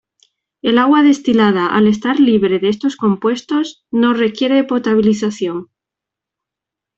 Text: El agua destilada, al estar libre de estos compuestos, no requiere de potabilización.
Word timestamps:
El 0.63 0.79
agua 0.79 1.03
destilada, 1.03 1.67
al 1.67 1.85
estar 1.85 2.19
libre 2.19 2.57
de 2.57 2.69
estos 2.69 2.95
compuestos, 2.95 3.85
no 3.91 4.15
requiere 4.15 4.55
de 4.55 4.63
potabilización. 4.63 5.69